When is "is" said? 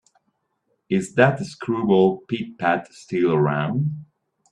0.89-1.13